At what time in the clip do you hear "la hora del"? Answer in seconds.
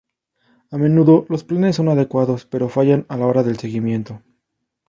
3.17-3.59